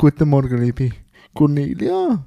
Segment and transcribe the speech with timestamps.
[0.00, 0.92] Guten Morgen, liebe
[1.34, 2.24] Cornelia.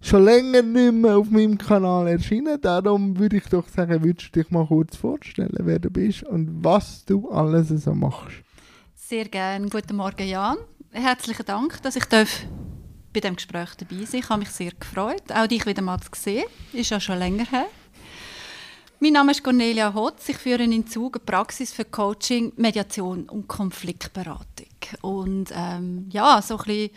[0.00, 4.40] Schon länger nicht mehr auf meinem Kanal erschienen, darum würde ich doch sagen, würdest du
[4.42, 8.42] dich mal kurz vorstellen, wer du bist und was du alles so machst.
[8.96, 9.68] Sehr gerne.
[9.68, 10.56] Guten Morgen, Jan.
[10.90, 12.44] Herzlichen Dank, dass ich darf
[13.12, 14.18] bei dem Gespräch dabei sein.
[14.18, 16.46] Ich habe mich sehr gefreut, auch dich wieder mal zu sehen.
[16.72, 17.66] Ist ja schon länger her.
[18.98, 20.28] Mein Name ist Cornelia Hotz.
[20.28, 24.71] Ich führe in Zug eine Praxis für Coaching, Mediation und Konfliktberatung.
[25.00, 26.90] Und ähm, ja, so ein bisschen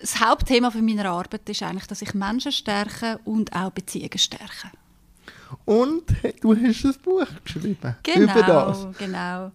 [0.00, 4.70] das Hauptthema von meiner Arbeit ist eigentlich, dass ich Menschen stärke und auch Beziehungen stärke.
[5.64, 6.04] Und
[6.40, 8.86] du hast ein Buch geschrieben genau, über das.
[8.98, 9.52] Genau.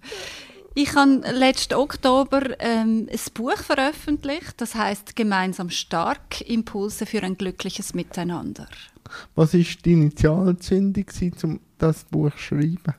[0.74, 7.38] Ich habe letzten Oktober ähm, ein Buch veröffentlicht, das heißt Gemeinsam stark: Impulse für ein
[7.38, 8.68] glückliches Miteinander.
[9.36, 11.06] Was war die Initialzündung,
[11.44, 12.96] um das Buch zu schreiben?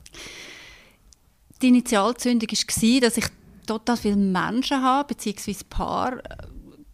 [1.62, 3.27] Die Initialzündung war, dass ich
[3.66, 6.37] total viele Menschen habe, beziehungsweise Paar äh,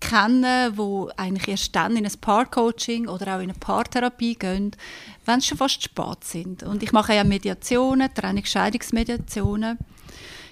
[0.01, 4.73] kenne, die eigentlich erst dann in ein Paarcoaching oder auch in eine Paartherapie gehen,
[5.25, 6.63] wenn sie schon fast spät sind.
[6.63, 9.79] Und ich mache ja Mediationen, Trennungsscheidungsmediationen.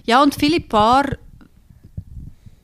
[0.04, 1.18] Ja, und viele Paare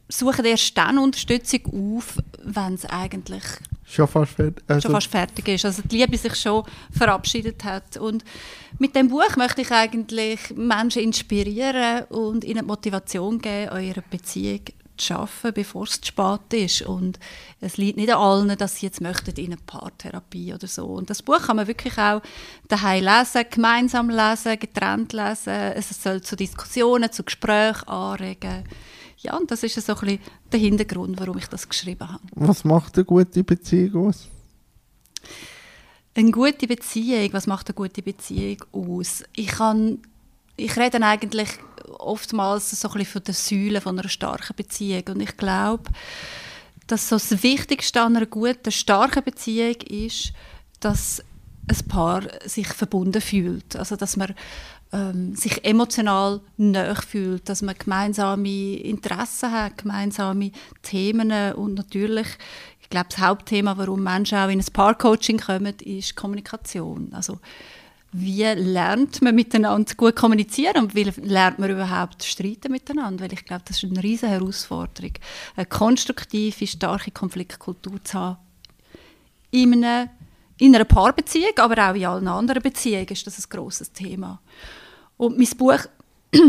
[0.08, 3.44] suchen erst dann Unterstützung auf, wenn es eigentlich
[3.84, 5.64] schon fast, fertig, also schon fast fertig ist.
[5.64, 7.96] Also die Liebe sich schon verabschiedet hat.
[7.96, 8.24] Und
[8.78, 14.60] mit dem Buch möchte ich eigentlich Menschen inspirieren und ihnen Motivation geben, eure Beziehung
[14.96, 16.82] zu schaffen, bevor es zu spät ist.
[16.82, 17.18] Und
[17.60, 20.86] es liegt nicht an allen, dass sie jetzt möchten in eine Paartherapie oder so.
[20.86, 22.22] Und das Buch kann man wirklich auch
[22.68, 25.72] daheim lesen, gemeinsam lesen, getrennt lesen.
[25.74, 28.64] Es soll zu Diskussionen, zu Gesprächen anregen.
[29.22, 30.18] Ja, und das ist so ein bisschen
[30.50, 32.22] der Hintergrund, warum ich das geschrieben habe.
[32.34, 34.28] Was macht eine gute Beziehung aus?
[36.14, 39.22] Eine gute Beziehung, was macht eine gute Beziehung aus?
[39.34, 39.98] Ich kann,
[40.56, 41.48] ich rede eigentlich
[41.98, 45.84] oftmals so ein bisschen von den Säulen von einer starken Beziehung und ich glaube,
[46.86, 50.32] dass so das Wichtigste an einer guten, starken Beziehung ist,
[50.80, 51.22] dass
[51.68, 53.76] ein Paar sich verbunden fühlt.
[53.76, 54.34] Also, dass man
[54.92, 62.26] ähm, sich emotional näher fühlt, dass man gemeinsame Interessen hat, gemeinsame Themen und natürlich,
[62.80, 67.12] ich glaube, das Hauptthema, warum Menschen auch in ein Paarcoaching kommen, ist Kommunikation.
[67.14, 67.38] Also,
[68.14, 73.24] wie lernt man miteinander gut kommunizieren und wie lernt man überhaupt streiten miteinander?
[73.24, 75.14] Weil ich glaube, das ist eine riesige Herausforderung,
[75.56, 78.36] eine konstruktive, starke Konfliktkultur zu haben.
[79.50, 80.10] In einer,
[80.58, 84.40] in einer Paarbeziehung, aber auch in allen anderen Beziehungen ist das ein grosses Thema.
[85.22, 85.78] Und mein Buch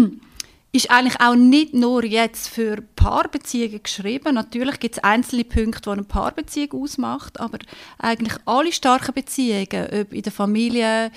[0.72, 4.34] ist eigentlich auch nicht nur jetzt für Paarbeziehungen geschrieben.
[4.34, 7.60] Natürlich gibt es einzelne Punkte, die eine Paarbeziehung ausmacht, aber
[8.00, 11.12] eigentlich alle starken Beziehungen, ob in der Familie,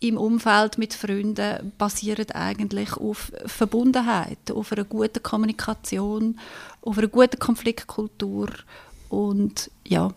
[0.00, 6.38] im Umfeld mit Freunden, basieren eigentlich auf Verbundenheit, auf einer guten Kommunikation,
[6.82, 8.50] auf einer guten Konfliktkultur
[9.08, 10.10] und ja.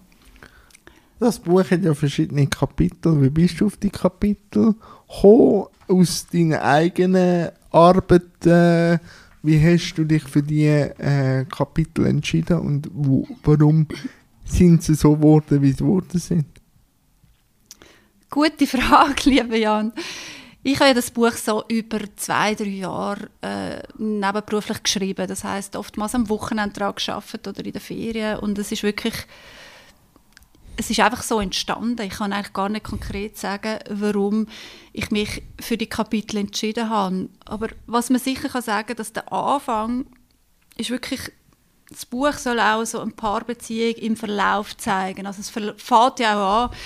[1.22, 3.22] Das Buch hat ja verschiedene Kapitel.
[3.22, 4.74] Wie bist du auf die Kapitel
[5.08, 5.68] gekommen?
[5.88, 9.00] Aus deinen eigenen Arbeiten?
[9.44, 13.86] Wie hast du dich für die äh, Kapitel entschieden und wo, warum
[14.46, 16.46] sind sie so geworden, wie sie geworden sind?
[18.32, 19.94] Gute Frage, lieber Jan.
[20.64, 25.28] Ich habe das Buch so über zwei, drei Jahre äh, nebenberuflich geschrieben.
[25.28, 28.40] Das heißt oftmals am Wochenende gearbeitet oder in den Ferien.
[28.40, 29.14] Und es ist wirklich
[30.78, 32.02] es ist einfach so entstanden.
[32.06, 34.48] Ich kann eigentlich gar nicht konkret sagen, warum
[34.94, 37.30] ich mich für die Kapitel entschieden habe.
[37.46, 40.06] Aber was man sicher kann sagen, dass der Anfang
[40.78, 41.32] ist wirklich
[41.92, 45.28] das Buch soll auch so ein Paarbeziehung im Verlauf zeigen.
[45.28, 46.78] Also es fängt ja auch an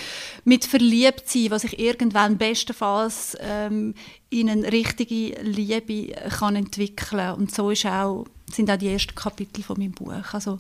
[0.44, 3.94] mit Verliebtsein, was sich irgendwann bestenfalls ähm,
[4.30, 9.64] in eine richtige Liebe kann entwickeln und so ist auch, sind auch die ersten Kapitel
[9.64, 10.34] von meinem Buch.
[10.34, 10.60] Also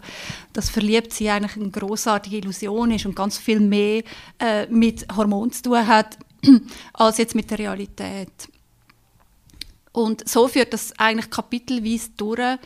[0.53, 4.03] dass Verliebtsein eigentlich eine großartige Illusion ist und ganz viel mehr
[4.39, 6.17] äh, mit Hormonen zu tun hat
[6.93, 8.31] als jetzt mit der Realität.
[9.91, 12.59] Und so führt das eigentlich kapitelweise durch.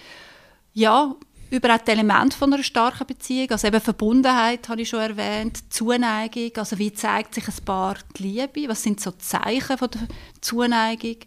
[0.73, 1.15] Ja,
[1.49, 5.73] über auch die Elemente von einer starken Beziehung, also eben Verbundenheit, habe ich schon erwähnt,
[5.73, 10.07] Zuneigung, also wie zeigt sich ein Paar die Liebe, was sind so Zeichen von der
[10.41, 11.17] Zuneigung,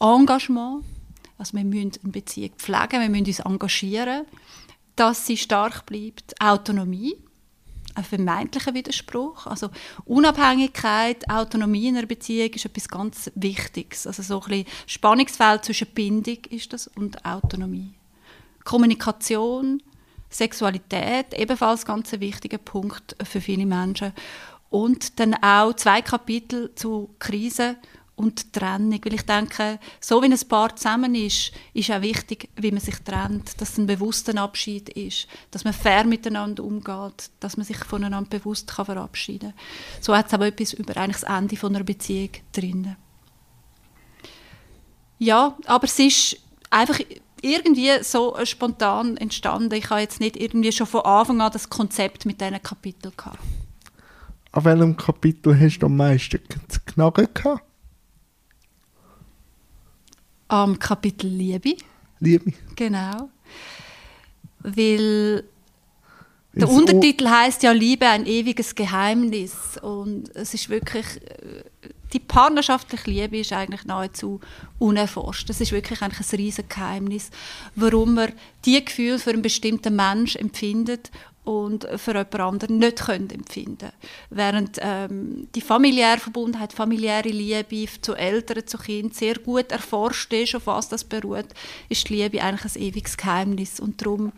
[0.00, 0.84] Engagement,
[1.38, 4.24] also wir müssen eine Beziehung pflegen, wir müssen uns engagieren,
[4.94, 7.16] dass sie stark bleibt, Autonomie,
[7.94, 9.70] ein vermeintlicher Widerspruch, also
[10.04, 15.88] Unabhängigkeit, Autonomie in einer Beziehung ist etwas ganz Wichtiges, also so ein bisschen Spannungsfeld zwischen
[15.88, 17.94] Bindung ist das und Autonomie.
[18.66, 19.82] Kommunikation,
[20.28, 24.12] Sexualität, ebenfalls ganz ein wichtiger Punkt für viele Menschen.
[24.68, 27.76] Und dann auch zwei Kapitel zu Krisen
[28.16, 29.00] und Trennung.
[29.04, 32.96] Weil ich denke, so wie ein Paar zusammen ist, ist auch wichtig, wie man sich
[33.04, 37.78] trennt, dass es ein bewusster Abschied ist, dass man fair miteinander umgeht, dass man sich
[37.78, 40.02] voneinander bewusst kann verabschieden kann.
[40.02, 42.96] So hat es aber etwas über eigentlich das Ende einer Beziehung drin.
[45.18, 46.36] Ja, aber es ist
[46.70, 46.98] einfach
[47.42, 49.74] irgendwie so spontan entstanden.
[49.74, 53.38] Ich habe jetzt nicht irgendwie schon von Anfang an das Konzept mit diesen Kapiteln gehabt.
[54.52, 57.62] An welchem Kapitel hast du am meisten zu knacken gehabt?
[60.48, 61.76] Am Kapitel Liebe.
[62.20, 62.52] Liebe.
[62.74, 63.28] Genau.
[64.60, 65.44] Weil
[66.54, 71.64] der Untertitel heißt ja Liebe ein ewiges Geheimnis und es ist wirklich äh,
[72.12, 74.40] die partnerschaftliche Liebe ist eigentlich nahezu
[74.78, 75.48] unerforscht.
[75.48, 77.30] Das ist wirklich ein riesiges Geheimnis,
[77.74, 78.32] warum man
[78.64, 81.10] die Gefühle für einen bestimmten Mensch empfindet
[81.46, 83.92] und für jemand anderen nicht können empfinden
[84.30, 90.56] Während ähm, die familiäre Verbundenheit, familiäre Liebe zu Eltern, zu Kindern sehr gut erforscht ist,
[90.56, 91.46] auf was das beruht,
[91.88, 94.32] ist die Liebe eigentlich ein ewiges Geheimnis und darum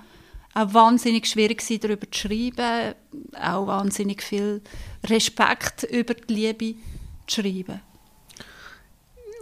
[0.55, 2.95] auch wahnsinnig schwierig war, darüber zu schreiben,
[3.41, 4.61] auch wahnsinnig viel
[5.07, 6.75] Respekt über die Liebe
[7.29, 7.81] zu schreiben.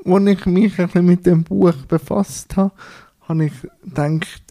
[0.04, 2.72] Als ich mich ein mit dem Buch befasst habe,
[3.22, 3.52] habe ich
[3.82, 4.42] gedacht,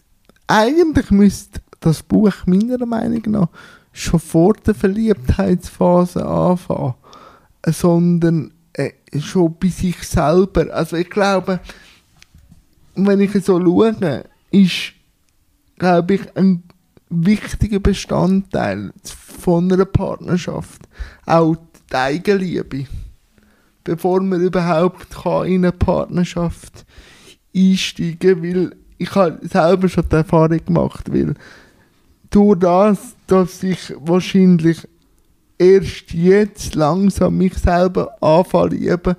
[0.46, 3.48] eigentlich müsste das Buch meiner Meinung nach
[3.92, 6.94] schon vor der Verliebtheitsphase anfangen,
[7.66, 10.72] sondern äh, schon bei sich selber.
[10.74, 11.60] Also ich glaube,
[12.94, 14.92] wenn ich so schaue, ist,
[15.78, 16.62] glaube ich, ein
[17.08, 20.82] wichtiger Bestandteil von einer Partnerschaft
[21.24, 21.56] auch
[21.90, 22.86] die Eigenliebe.
[23.86, 26.84] Bevor man überhaupt kann in eine Partnerschaft
[27.54, 31.34] einsteigen kann, weil ich habe selber schon die Erfahrung gemacht, weil
[32.30, 34.88] durch das, dass ich wahrscheinlich
[35.56, 39.14] erst jetzt langsam mich selber anfange lieben,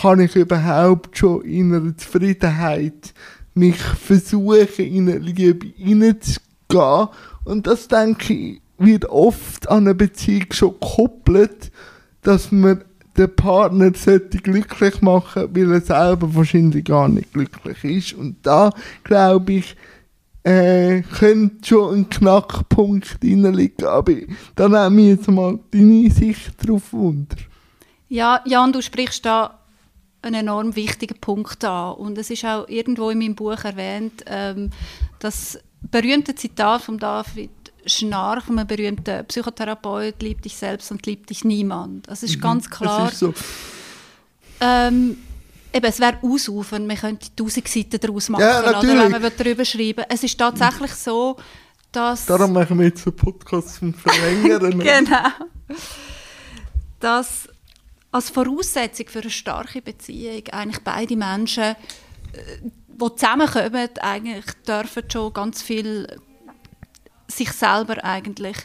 [0.00, 3.12] kann ich überhaupt schon in einer Zufriedenheit
[3.54, 7.08] mich versuchen, in eine Liebe hineinzugehen.
[7.44, 11.72] Und das, denke ich, wird oft an eine Beziehung schon gekoppelt,
[12.22, 12.84] dass man
[13.16, 18.12] den Partner sollte glücklich machen, weil er selber wahrscheinlich gar nicht glücklich ist.
[18.14, 18.70] Und da,
[19.04, 19.76] glaube ich,
[20.44, 23.84] äh, könnte schon ein Knackpunkt liegen.
[23.84, 24.12] Aber
[24.56, 27.36] da nehme ich jetzt mal deine Sicht drauf unter.
[28.08, 29.58] Ja, Jan, du sprichst da
[30.22, 31.94] einen enorm wichtigen Punkt an.
[31.94, 34.70] Und es ist auch irgendwo in meinem Buch erwähnt, ähm,
[35.18, 35.58] das
[35.90, 37.50] berühmte Zitat von David
[37.86, 42.08] Schnarch, einem berühmten Psychotherapeut, liebt dich selbst und liebt dich niemand.
[42.08, 43.08] Es ist ganz klar.
[43.08, 43.34] Es ist so.
[44.60, 45.18] Ähm,
[45.72, 49.64] eben, es wäre ausufern, man könnte tausend Seiten daraus machen, Ja, oder, wenn man darüber
[49.64, 51.36] schreiben Es ist tatsächlich so,
[51.90, 52.26] dass...
[52.26, 54.78] Darum machen wir jetzt einen Podcast zum Verlängern.
[54.78, 55.28] genau.
[57.00, 57.48] Dass
[58.12, 61.74] als Voraussetzung für eine starke Beziehung eigentlich beide Menschen, äh,
[62.62, 66.06] die zusammenkommen, eigentlich dürfen schon ganz viel
[67.36, 68.56] sich selber eigentlich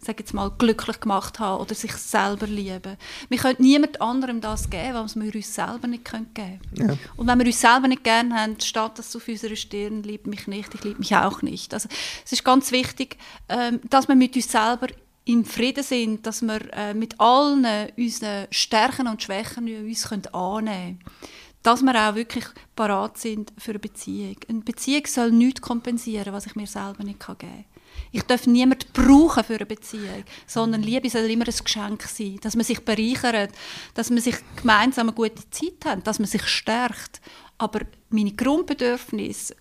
[0.00, 2.96] sag jetzt mal, glücklich gemacht haben oder sich selber lieben.
[3.28, 6.60] Wir können niemand anderem das geben, was wir uns selber nicht geben können.
[6.74, 6.96] Ja.
[7.16, 10.46] Und wenn wir uns selber nicht gerne haben, steht das auf unserer Stirn, liebt mich
[10.46, 11.74] nicht, ich liebe mich auch nicht.
[11.74, 11.88] Also
[12.24, 13.16] es ist ganz wichtig,
[13.48, 14.86] ähm, dass wir mit uns selber
[15.24, 17.66] im Frieden sind, dass wir äh, mit allen
[17.96, 21.18] unseren Stärken und Schwächen uns können annehmen können.
[21.62, 22.44] Dass wir auch wirklich
[22.76, 24.36] parat sind für eine Beziehung.
[24.48, 27.64] Eine Beziehung soll nichts kompensieren, was ich mir selber nicht geben kann.
[28.12, 32.56] Ich darf niemanden brauchen für eine Beziehung, sondern Liebe soll immer ein Geschenk sein, dass
[32.56, 33.50] man sich bereichert,
[33.94, 37.20] dass man sich gemeinsam eine gute Zeit hat, dass man sich stärkt.
[37.58, 37.80] Aber
[38.10, 39.54] meine Grundbedürfnisse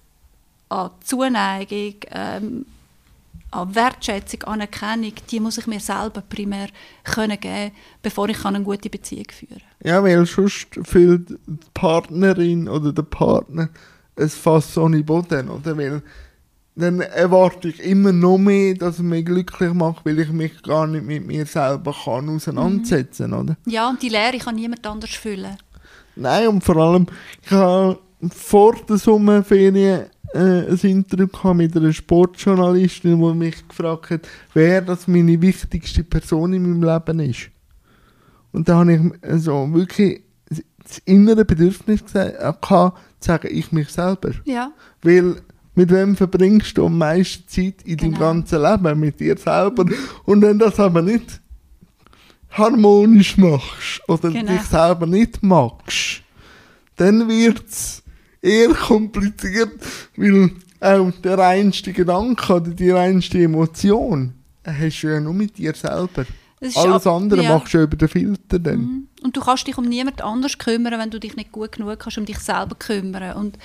[0.70, 2.66] an Zuneigung, ähm,
[3.52, 6.68] an Wertschätzung, Anerkennung, die muss ich mir selber primär
[7.04, 7.72] können geben,
[8.02, 9.90] bevor ich eine gute Beziehung führen kann.
[9.90, 13.70] Ja, weil sonst fühlt die Partnerin oder der Partner
[14.18, 15.78] ein Fass ohne Boden, oder?
[15.78, 16.02] Weil
[16.78, 20.86] dann erwarte ich immer noch mehr, dass er mich glücklich macht, weil ich mich gar
[20.86, 23.58] nicht mit mir selber kann auseinandersetzen kann, oder?
[23.66, 25.58] Ja, und die Lehre kann niemand anders füllen.
[26.16, 27.08] Nein, und vor allem,
[27.44, 34.28] ich habe vor der Sommerferien äh, ein Interview mit einer Sportjournalistin, die mich gefragt hat,
[34.54, 37.50] wer das meine wichtigste Person in meinem Leben ist.
[38.52, 43.72] Und da habe ich also wirklich das innere Bedürfnis gesagt, äh, gehabt, zu sagen, ich
[43.72, 44.32] mich selber.
[44.46, 44.72] Ja.
[45.02, 45.42] Weil
[45.78, 48.20] mit wem verbringst du am meisten Zeit in deinem Genau.
[48.20, 49.00] ganzen Leben?
[49.00, 49.86] Mit dir selber.
[50.26, 51.40] Und wenn das aber nicht
[52.50, 54.52] harmonisch machst oder Genau.
[54.54, 56.24] dich selber nicht magst,
[56.96, 58.02] dann wird es
[58.42, 59.74] eher kompliziert,
[60.16, 64.34] weil auch der reinste Gedanke oder die reinste Emotion
[64.66, 66.26] hast du ja nur mit dir selber.
[66.76, 67.56] Alles andere ja.
[67.56, 68.80] machst du über den Filter dann.
[68.80, 69.08] Mhm.
[69.24, 72.18] Und du kannst dich um niemand anders kümmern, wenn du dich nicht gut genug kannst,
[72.18, 73.34] um dich selber kümmern.
[73.34, 73.60] Und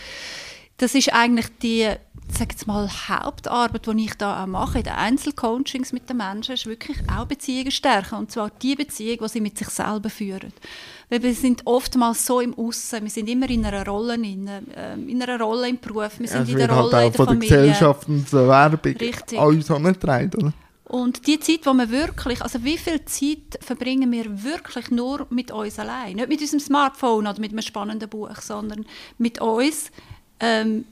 [0.83, 1.89] das ist eigentlich die,
[2.29, 6.55] sag jetzt mal, Hauptarbeit, die ich da auch mache in den Einzelcoachings mit den Menschen,
[6.55, 8.17] ist wirklich auch Beziehungen stärken.
[8.17, 10.53] Und zwar die Beziehung, die sie mit sich selber führen.
[11.09, 14.95] Weil wir sind oftmals so im Aussen, wir sind immer in einer Rolle, in, äh,
[14.95, 17.13] in einer Rolle im Beruf, wir sind ja, in der Rolle halt auch in der
[17.13, 17.49] von Familie.
[17.49, 19.39] der Gesellschaft und der Werbung Richtig.
[19.39, 20.53] uns angetragen, oder?
[20.85, 25.51] Und die Zeit, wo wir wirklich, also wie viel Zeit verbringen wir wirklich nur mit
[25.51, 26.17] uns allein?
[26.17, 28.85] Nicht mit unserem Smartphone oder mit einem spannenden Buch, sondern
[29.17, 29.91] mit uns,
[30.43, 30.85] ähm,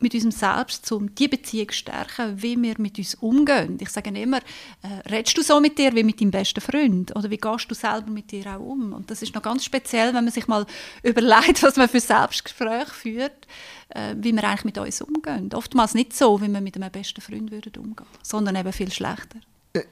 [0.00, 3.78] mit unserem Selbst, um die Beziehung zu stärken, wie wir mit uns umgehen.
[3.80, 4.38] Ich sage immer,
[4.82, 7.14] äh, redest du so mit dir wie mit deinem besten Freund?
[7.16, 8.92] Oder wie gehst du selber mit dir auch um?
[8.92, 10.66] Und das ist noch ganz speziell, wenn man sich mal
[11.02, 13.46] überlegt, was man für Selbstgespräche führt,
[13.90, 15.50] äh, wie wir eigentlich mit uns umgehen.
[15.54, 19.38] Oftmals nicht so, wie wir mit einem besten Freund würden umgehen, sondern eben viel schlechter.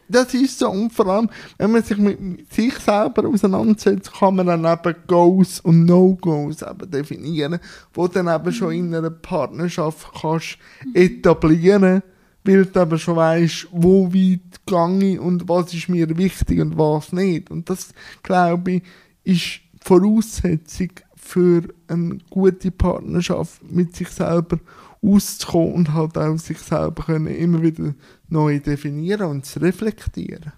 [0.09, 0.71] Das ist so.
[0.71, 5.59] Und vor allem, wenn man sich mit sich selber auseinandersetzt, kann man dann eben Goals
[5.61, 7.59] und No-Goals eben definieren,
[7.93, 10.59] wo dann eben schon in einer Partnerschaft kannst
[10.95, 12.03] etablieren
[12.45, 17.12] weil du eben schon weißt, wo weit gehe und was ist mir wichtig und was
[17.12, 17.51] nicht.
[17.53, 18.83] Und das, glaube ich,
[19.23, 24.59] ist Voraussetzung für eine gute Partnerschaft mit sich selber
[25.05, 27.95] auszukommen und halt auch sich selber können immer wieder
[28.29, 30.53] neu definieren und zu reflektieren.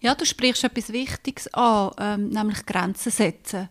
[0.00, 3.68] Ja, du sprichst etwas Wichtiges an, ähm, nämlich Grenzen setzen.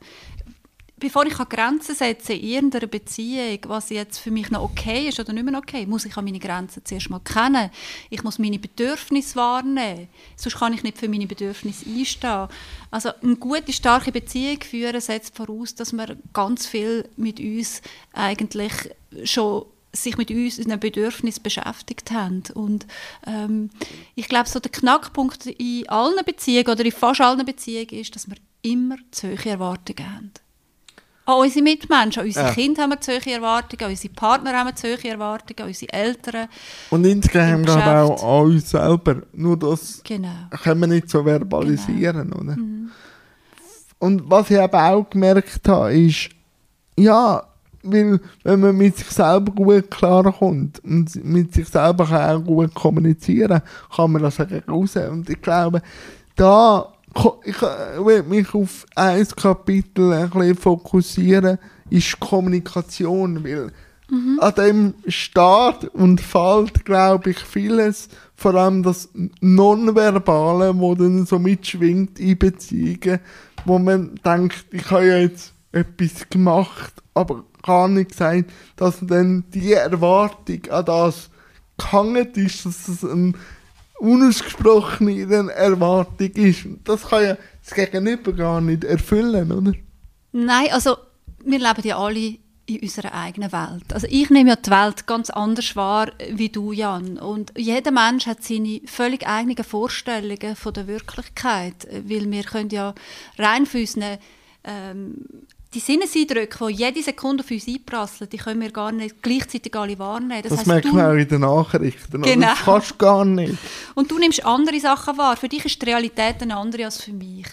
[1.03, 5.33] Bevor ich Grenzen setze in irgendeiner Beziehung, was jetzt für mich noch okay ist oder
[5.33, 7.69] nicht mehr okay, muss ich meine Grenzen zuerst mal kennen.
[8.09, 10.07] Ich muss meine Bedürfnisse wahrnehmen.
[10.37, 12.47] Sonst kann ich nicht für meine Bedürfnisse einstehen.
[12.89, 17.81] Also eine gute, starke Beziehung führen setzt voraus, dass wir ganz viel mit uns
[18.13, 18.71] eigentlich
[19.25, 22.43] schon sich mit uns, unseren Bedürfnissen beschäftigt haben.
[22.53, 22.87] Und
[23.27, 23.69] ähm,
[24.15, 28.27] ich glaube, so der Knackpunkt in allen Beziehungen oder in fast allen Beziehungen ist, dass
[28.27, 30.31] wir immer zu hohe Erwartungen haben.
[31.25, 32.53] An unsere Mitmenschen, an unsere ja.
[32.53, 35.67] Kinder haben wir zu hohe Erwartungen, an unsere Partner haben wir zu hohe Erwartungen, an
[35.67, 36.47] unsere Eltern.
[36.89, 39.21] Und insgesamt auch an uns selber.
[39.31, 40.49] Nur das genau.
[40.63, 42.31] können wir nicht so verbalisieren.
[42.31, 42.41] Genau.
[42.41, 42.55] Oder?
[42.57, 42.91] Mhm.
[43.99, 46.29] Und was ich eben auch gemerkt habe, ist,
[46.97, 47.41] ja,
[47.83, 52.73] weil wenn man mit sich selber gut klarkommt und mit sich selber kann auch gut
[52.73, 53.61] kommunizieren
[53.95, 54.95] kann man das raus.
[54.95, 55.81] Und ich glaube,
[56.35, 56.93] da
[57.43, 61.59] ich will mich auf ein Kapitel ein bisschen fokussieren,
[61.89, 63.71] ist Kommunikation, weil
[64.09, 64.39] mhm.
[64.39, 69.09] an dem Start und fällt, glaube ich, vieles, vor allem das
[69.41, 73.19] Nonverbale, wo dann so mitschwingt in Beziehungen,
[73.65, 79.45] wo man denkt, ich habe ja jetzt etwas gemacht, aber gar nicht gesagt, dass dann
[79.53, 81.29] die Erwartung an das
[81.77, 83.33] gehangen ist, dass es eine
[83.99, 86.65] unausgesprochene Erwartung ist.
[86.83, 89.73] Das kann ja das Gegenüber gar nicht erfüllen, oder?
[90.31, 90.97] Nein, also
[91.43, 93.93] wir leben ja alle in unserer eigenen Welt.
[93.93, 97.17] Also ich nehme ja die Welt ganz anders wahr wie du, Jan.
[97.17, 102.93] Und jeder Mensch hat seine völlig eigenen Vorstellungen von der Wirklichkeit, weil wir können ja
[103.37, 104.19] rein für unsere
[104.63, 105.25] ähm,
[105.73, 109.97] die Sinneseindrücke, die jede Sekunde auf uns einprasseln, die können wir gar nicht gleichzeitig alle
[109.97, 110.43] wahrnehmen.
[110.43, 112.21] Das, das merkt man auch in den Nachrichten.
[112.21, 112.47] Genau.
[112.47, 113.57] Das kannst du gar nicht.
[113.95, 115.35] Und du nimmst andere Sachen wahr.
[115.37, 117.47] Für dich ist die Realität eine andere als für mich.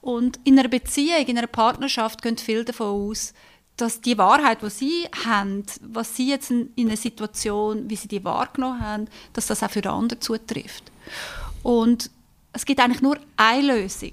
[0.00, 3.34] Und in einer Beziehung, in einer Partnerschaft gehen viele davon aus,
[3.76, 8.24] dass die Wahrheit, die sie haben, was sie jetzt in einer Situation, wie sie die
[8.24, 10.90] wahrgenommen haben, dass das auch für den anderen zutrifft.
[11.62, 12.10] Und
[12.52, 14.12] es gibt eigentlich nur eine Lösung,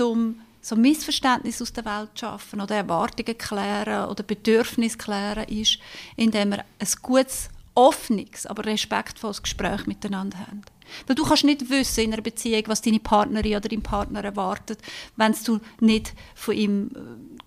[0.00, 5.78] um so Missverständnis aus der Welt schaffen oder Erwartungen klären oder Bedürfnisse klären ist,
[6.16, 10.62] indem wir ein gutes, offenes, aber respektvolles Gespräch miteinander haben.
[11.06, 14.80] Weil du kannst nicht wissen in einer Beziehung, was deine Partnerin oder dein Partner erwartet,
[15.14, 16.90] wenn du nicht von ihm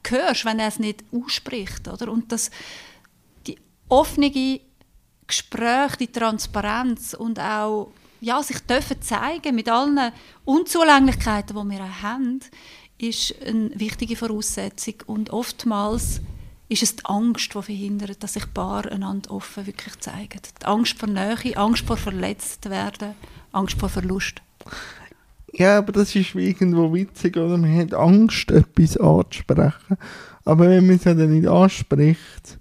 [0.06, 1.90] äh, hörst, wenn er es nicht ausspricht.
[1.90, 2.10] Oder?
[2.10, 2.52] Und das,
[3.48, 3.58] die
[3.90, 4.32] offene
[5.28, 10.12] Gespräche, die Transparenz und auch ja, sich dürfen zeigen mit allen
[10.46, 12.40] Unzulänglichkeiten, die wir haben,
[13.00, 16.22] ist eine wichtige Voraussetzung und oftmals
[16.68, 20.40] ist es die Angst, die verhindert, dass sich Paare einander offen wirklich zeigen.
[20.62, 23.16] Die Angst vor Nähe, Angst vor verletzt werden,
[23.52, 24.42] Angst vor Verlust.
[25.52, 27.58] Ja, aber das ist irgendwo witzig, oder?
[27.58, 29.98] Man hat Angst, etwas anzusprechen.
[30.46, 32.60] Aber wenn man es ja dann nicht anspricht,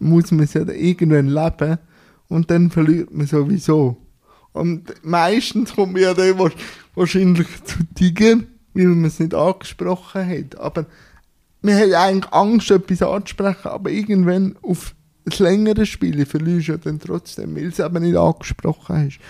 [0.00, 1.78] muss man es ja dann irgendwann leben
[2.28, 3.96] und dann verliert man sowieso.
[4.52, 6.38] Und meistens kommt man ja dann
[6.94, 10.58] wahrscheinlich zu Tigern weil man es nicht angesprochen hat.
[10.58, 10.86] Aber
[11.62, 14.94] wir haben eigentlich Angst, etwas anzusprechen, aber irgendwann auf
[15.24, 19.20] das längere Spiel verlierst du dann trotzdem, weil es eben nicht angesprochen hast.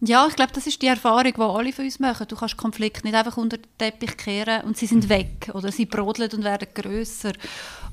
[0.00, 2.26] Ja, ich glaube, das ist die Erfahrung, die alle von uns machen.
[2.28, 5.86] Du kannst Konflikte nicht einfach unter den Teppich kehren und sie sind weg oder sie
[5.86, 7.32] brodeln und werden größer.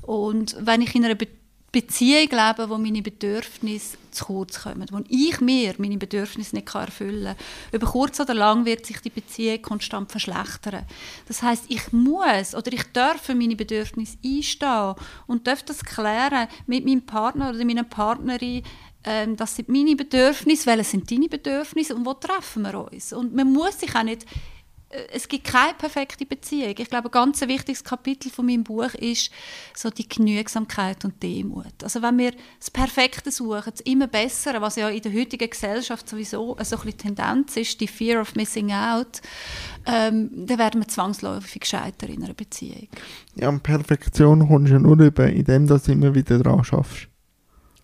[0.02, 1.28] Und wenn ich in einer Be
[1.74, 7.34] Beziehung lebe, wo meine Bedürfnisse zu kurz kommen, wo ich mir meine Bedürfnisse nicht erfüllen
[7.34, 7.36] kann,
[7.72, 10.86] über kurz oder lang wird sich die Beziehung konstant verschlechtern.
[11.26, 14.94] Das heißt, ich muss oder ich darf für meine Bedürfnisse einstehen
[15.26, 18.62] und darf das klären mit meinem Partner oder meiner Partnerin,
[19.02, 23.12] ähm, das sind meine Bedürfnisse, welche sind deine Bedürfnisse und wo treffen wir uns?
[23.12, 24.24] Und man muss sich auch nicht
[25.12, 26.74] es gibt keine perfekte Beziehung.
[26.78, 29.30] Ich glaube, ein ganz wichtiges Kapitel von meinem Buch ist
[29.74, 31.82] so die Genügsamkeit und Demut.
[31.82, 36.08] Also wenn wir das Perfekte suchen, das immer Bessere, was ja in der heutigen Gesellschaft
[36.08, 39.20] sowieso so eine Tendenz ist, die Fear of Missing Out,
[39.86, 42.88] ähm, dann werden wir zwangsläufig scheitern in einer Beziehung.
[43.34, 47.08] Ja, und Perfektion kommst du ja nur über, indem du immer wieder dran schaffst.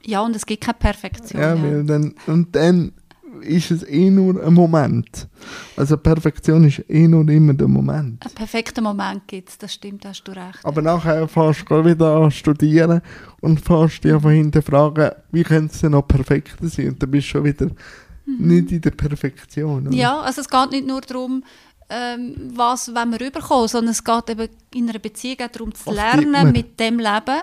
[0.05, 1.41] Ja, und es gibt keine Perfektion.
[1.41, 1.83] Ja, ja.
[1.83, 2.93] Dann, und dann
[3.43, 5.29] ist es eh nur ein Moment.
[5.77, 8.25] Also Perfektion ist eh nur immer der Moment.
[8.25, 10.59] Ein perfekter Moment gibt es, das stimmt, hast du recht.
[10.65, 13.01] Aber nachher fährst du wieder an studieren
[13.41, 16.89] und fährst dich einfach hinterfragen, wie könnte es denn noch perfekter sein?
[16.89, 18.47] Und dann bist du schon wieder mhm.
[18.47, 19.89] nicht in der Perfektion.
[19.89, 19.97] Oder?
[19.97, 21.45] Ja, also es geht nicht nur darum,
[21.91, 25.87] ähm, was wenn wir rüberkommen, sondern es geht eben in einer Beziehung auch darum zu
[25.87, 27.43] was lernen mit dem Leben,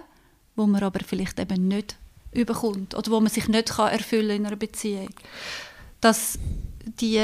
[0.55, 1.97] wo man aber vielleicht eben nicht
[2.31, 5.09] überkommt oder wo man sich nicht kann erfüllen in einer Beziehung.
[6.01, 6.37] Dass
[6.85, 7.19] die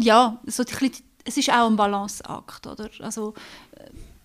[0.00, 0.92] ja, so die,
[1.24, 2.88] es ist auch ein Balanceakt, oder?
[3.00, 3.34] Also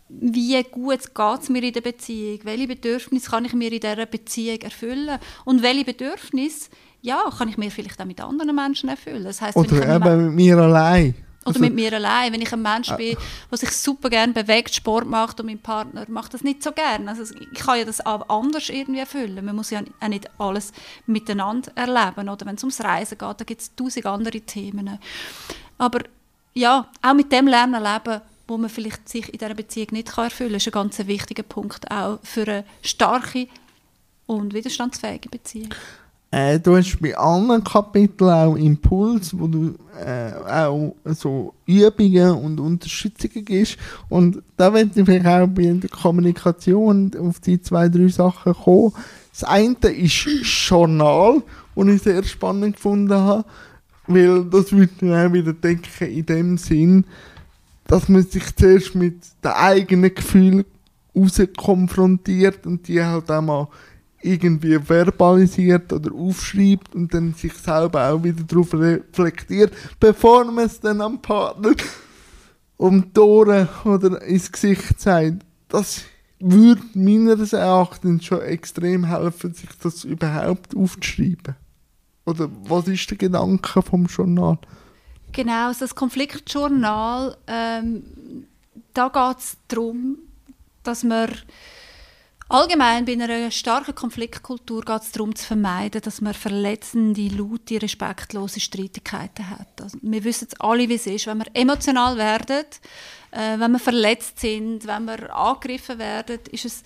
[0.07, 2.39] wie gut geht es mir in der Beziehung?
[2.43, 5.19] Welche Bedürfnisse kann ich mir in dieser Beziehung erfüllen?
[5.45, 6.69] Und welche Bedürfnisse
[7.01, 9.23] ja, kann ich mir vielleicht auch mit anderen Menschen erfüllen?
[9.23, 11.15] Das heisst, Oder eben mit mir allein.
[11.45, 12.33] Oder also, mit mir allein.
[12.33, 13.15] Wenn ich ein Mensch bin,
[13.51, 17.07] der sich super gerne bewegt, Sport macht und mein Partner macht das nicht so gerne.
[17.07, 19.45] Also ich kann ja das auch anders irgendwie erfüllen.
[19.45, 20.73] Man muss ja auch nicht alles
[21.05, 22.29] miteinander erleben.
[22.29, 24.97] Oder wenn es ums Reisen geht, da gibt es tausend andere Themen.
[25.77, 25.99] Aber
[26.55, 30.49] ja, auch mit dem Lernen leben, wo man vielleicht sich in dieser Beziehung nicht erfüllen
[30.49, 33.47] kann, ist ein ganz wichtiger Punkt auch für eine starke
[34.25, 35.75] und widerstandsfähige Beziehung.
[36.35, 42.59] Äh, du hast bei anderen Kapiteln auch Impuls, wo du äh, auch so Übungen und
[42.59, 43.77] Unterstützungen gibst.
[44.09, 48.91] Und da werde ich vielleicht auch bei der Kommunikation auf die zwei, drei Sachen kommen.
[49.31, 50.27] Das eine ist
[50.67, 51.41] Journal,
[51.73, 53.45] das ich sehr spannend gefunden habe,
[54.07, 57.05] weil das würde ich auch wieder denken, in dem Sinn,
[57.87, 60.65] dass man sich zuerst mit den eigenen Gefühlen
[61.15, 63.69] raus konfrontiert und die halt auch mal
[64.25, 70.79] irgendwie verbalisiert oder aufschreibt und dann sich selber auch wieder darauf reflektiert, bevor man es
[70.79, 71.73] dann am Partner
[72.77, 75.45] um die oder ins Gesicht sagt.
[75.69, 76.03] Das
[76.39, 81.55] würde meines Erachtens schon extrem helfen, sich das überhaupt aufzuschreiben.
[82.25, 84.57] Oder was ist der Gedanke vom Journal?
[85.31, 88.03] Genau, das Konfliktjournal, ähm,
[88.93, 90.17] da geht es darum,
[90.83, 91.29] dass man
[92.47, 98.59] Allgemein bei einer starken Konfliktkultur geht es darum zu vermeiden, dass man verletzende, laute, respektlose
[98.59, 99.81] Streitigkeiten hat.
[99.81, 102.65] Also wir wissen alle, wie es ist, wenn wir emotional werden,
[103.31, 106.83] äh, wenn wir verletzt sind, wenn wir angegriffen werden, ist es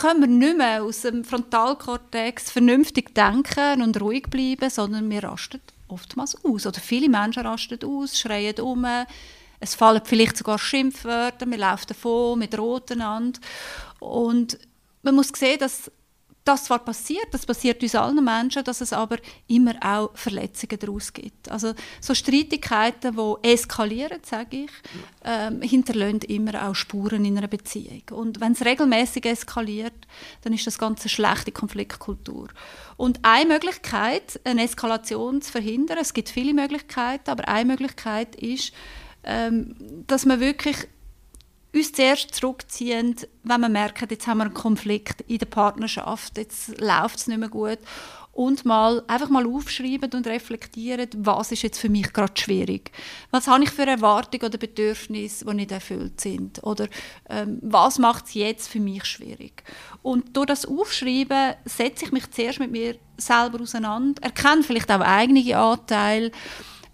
[0.00, 5.60] können wir nicht mehr aus dem Frontalkortex vernünftig denken und ruhig bleiben, sondern wir rasten
[5.88, 6.66] oftmals aus.
[6.66, 8.86] Oder viele Menschen rasten aus, schreien um,
[9.64, 13.40] es fallen vielleicht sogar Schimpfwörter, wir laufen davon, wir drohen einander.
[13.98, 14.58] Und
[15.02, 15.90] man muss sehen, dass
[16.44, 21.12] das zwar passiert, das passiert uns allen Menschen, dass es aber immer auch Verletzungen daraus
[21.12, 21.50] gibt.
[21.50, 21.72] Also
[22.02, 24.70] so Streitigkeiten, die eskalieren, sage ich,
[25.24, 28.02] ähm, hinterlassen immer auch Spuren in einer Beziehung.
[28.10, 30.06] Und wenn es regelmäßig eskaliert,
[30.42, 32.48] dann ist das Ganze eine schlechte Konfliktkultur.
[32.98, 38.72] Und eine Möglichkeit, eine Eskalation zu verhindern, es gibt viele Möglichkeiten, aber eine Möglichkeit ist,
[39.24, 39.74] ähm,
[40.06, 40.76] dass man wirklich
[41.74, 46.80] uns zuerst zurückziehen, wenn wir merken, jetzt haben wir einen Konflikt in der Partnerschaft, jetzt
[46.80, 47.78] läuft es nicht mehr gut
[48.34, 52.90] und mal einfach mal aufschreiben und reflektieren, was ist jetzt für mich gerade schwierig.
[53.30, 56.62] Was habe ich für Erwartungen oder Bedürfnisse, die nicht erfüllt sind?
[56.64, 56.88] Oder
[57.30, 59.62] ähm, was macht es jetzt für mich schwierig?
[60.02, 65.00] Und durch das Aufschreiben setze ich mich zuerst mit mir selber auseinander, erkenne vielleicht auch
[65.00, 66.32] eigene Anteile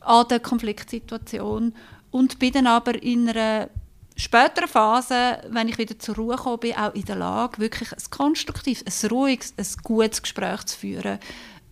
[0.00, 1.74] an der Konfliktsituation
[2.10, 3.68] und bin dann aber in einer
[4.16, 8.10] späteren Phase, wenn ich wieder zur Ruhe gekommen bin, auch in der Lage, wirklich ein
[8.10, 11.18] konstruktives, ein ruhiges, ein gutes Gespräch zu führen,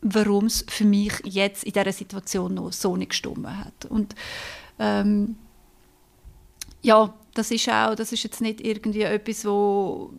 [0.01, 3.85] warum es für mich jetzt in dieser Situation noch so nicht gestimmt hat.
[3.88, 4.14] Und
[4.79, 5.37] ähm,
[6.83, 10.12] ja, das ist auch, das ist jetzt nicht irgendwie etwas, wo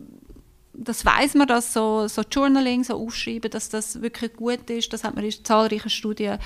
[0.72, 4.92] das weiß man, dass so, so Journaling, so Aufschreiben, dass das wirklich gut ist.
[4.92, 6.38] Das hat man in zahlreichen Studien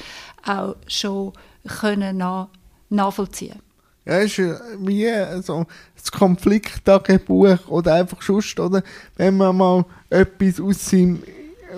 [0.45, 1.33] auch schon
[1.69, 2.49] können nach,
[2.95, 3.61] nachvollziehen
[4.07, 5.09] ja, ist wie
[5.43, 8.83] so das Konflikttagebuch oder einfach sonst, oder?
[9.17, 11.23] Wenn man mal etwas aus seinem,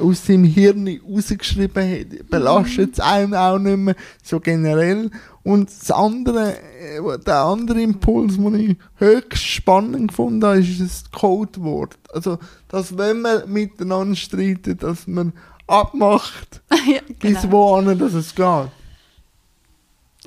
[0.01, 5.11] aus seinem Hirn rausgeschrieben hat, belastet es einem auch nicht mehr so generell.
[5.45, 11.05] Und das andere, äh, der andere Impuls, den ich höchst spannend gefunden habe, ist das
[11.13, 11.97] Codewort.
[12.13, 15.33] Also, dass wenn man miteinander streitet, dass man
[15.69, 17.41] abmacht, ja, genau.
[17.41, 18.71] bis wohin dass es geht.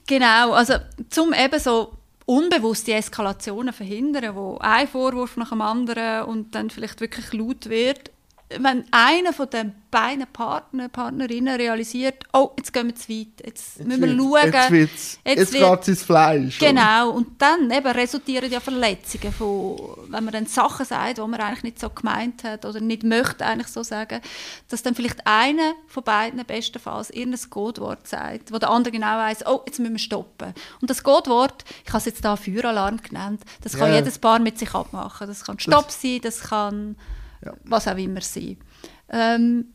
[0.10, 0.74] Genau, also
[1.12, 1.94] zum eben so
[2.26, 8.10] unbewusste Eskalationen verhindern, wo ein Vorwurf nach dem anderen und dann vielleicht wirklich laut wird,
[8.58, 13.78] wenn einer von den beiden Partner, Partnerinnen realisiert, oh, jetzt gehen wir zu weit, jetzt,
[13.78, 14.54] jetzt müssen wir schauen.
[14.54, 16.60] Jetzt, wird's, jetzt, jetzt wird, geht es ins Fleisch.
[16.60, 17.14] Genau, oder?
[17.16, 21.64] und dann eben resultieren ja Verletzungen von, wenn man dann Sachen sagt, die man eigentlich
[21.64, 24.20] nicht so gemeint hat oder nicht möchte eigentlich so sagen,
[24.68, 29.46] dass dann vielleicht einer von beiden bestenfalls irgendein Codewort sagt, wo der andere genau weiß,
[29.46, 30.54] oh, jetzt müssen wir stoppen.
[30.82, 34.00] Und das Codewort, ich habe es jetzt da Feueralarm genannt, das kann yeah.
[34.00, 35.28] jedes Paar mit sich abmachen.
[35.28, 36.96] Das kann Stopp sein, das kann
[37.44, 37.54] ja.
[37.64, 38.58] was auch immer sein.
[39.10, 39.66] Ähm,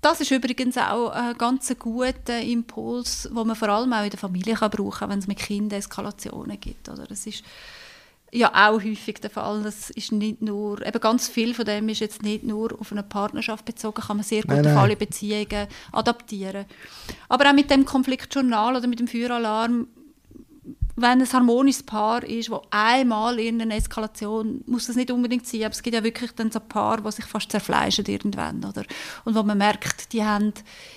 [0.00, 4.18] das ist übrigens auch ein ganz guter Impuls, den man vor allem auch in der
[4.18, 6.90] Familie kann brauchen kann, wenn es mit Kindern Eskalationen gibt.
[6.90, 7.06] Oder?
[7.06, 7.42] Das ist
[8.30, 9.62] ja auch häufig der Fall.
[9.62, 13.02] Das ist nicht nur, eben ganz viel von dem ist jetzt nicht nur auf eine
[13.02, 16.66] Partnerschaft bezogen, kann man sehr gut nein, auf alle Beziehungen adaptieren.
[17.30, 19.86] Aber auch mit dem Konfliktjournal oder mit dem Feueralarm
[20.96, 25.62] wenn ein harmonisches Paar ist, wo einmal in einer Eskalation, muss das nicht unbedingt sein,
[25.62, 28.84] aber es gibt ja wirklich dann so Paar, die sich fast zerfleischen irgendwann, oder?
[29.24, 30.52] Und wo man merkt, die haben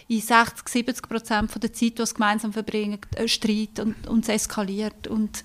[0.07, 5.07] in 60, 70 Prozent der Zeit, die sie gemeinsam verbringen, Streit und, und es eskaliert.
[5.07, 5.43] Und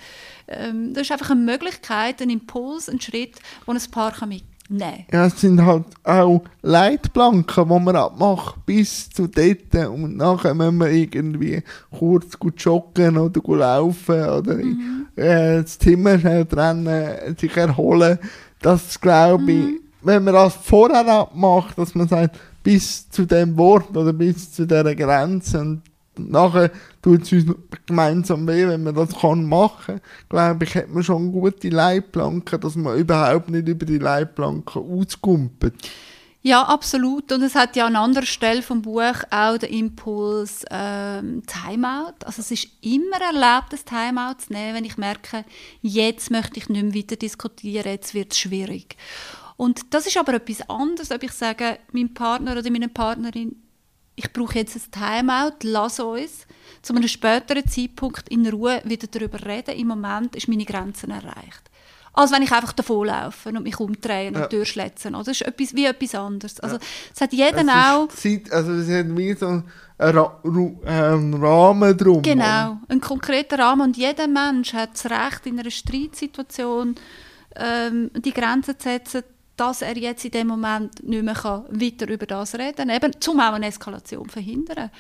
[0.49, 3.37] ähm, das ist einfach eine Möglichkeit, ein Impuls, ein Schritt,
[3.67, 5.05] den ein Paar kann mitgeben Nein.
[5.13, 10.79] Ja, es sind halt auch Leitplanken, die man abmacht bis zu dort und nachher müssen
[10.79, 15.07] wir irgendwie kurz gut joggen oder gut laufen oder mhm.
[15.17, 18.19] äh, das Zimmer schnell trennen, sich erholen.
[18.61, 19.81] Das glaube ich, mhm.
[20.03, 24.67] wenn man das vorher abmacht, dass man sagt, bis zu dem Wort oder bis zu
[24.67, 25.83] dieser Grenze und
[26.17, 26.71] nachher
[27.03, 27.45] tut es uns
[27.87, 30.29] gemeinsam weh, wenn man das kann machen kann.
[30.29, 35.75] Glaube ich, hat man schon gute Leitplanken, dass man überhaupt nicht über die Leitplanken auskumpelt.
[36.45, 37.31] Ja, absolut.
[37.31, 42.25] Und es hat ja an anderer Stelle vom Buch auch den Impuls ähm, Timeout.
[42.25, 45.45] Also es ist immer erlaubt, das Timeout zu nehmen, wenn ich merke,
[45.83, 48.97] jetzt möchte ich nicht mehr weiter diskutieren, jetzt wird es schwierig.
[49.57, 53.55] Und das ist aber etwas anderes, ob ich sage, mein Partner oder meine Partnerin,
[54.17, 56.47] ich brauche jetzt ein Timeout, lass uns
[56.83, 59.77] zu einem späteren Zeitpunkt in Ruhe wieder darüber reden.
[59.77, 61.71] Im Moment ist meine Grenzen erreicht.
[62.15, 64.47] Als wenn ich einfach davonlaufe und mich umdrehen und ja.
[64.49, 65.15] durchschletzen.
[65.15, 66.61] Also das ist etwas, wie etwas anderes.
[66.61, 66.83] Also, ja.
[67.15, 68.09] Es hat jeden es auch...
[68.09, 69.65] Zeit, also es hat wie so einen,
[69.99, 70.39] Ra
[70.85, 72.21] einen Rahmen drum.
[72.21, 73.83] Genau, einen konkreten Rahmen.
[73.89, 76.97] Und jeder Mensch hat das Recht, in einer Streitsituation
[77.57, 79.23] ähm, die Grenzen zu setzen,
[79.57, 83.21] dass er jetzt in dem Moment nicht mehr kann weiter über das reden kann, eben
[83.21, 84.91] zum auch eine Eskalation verhindern.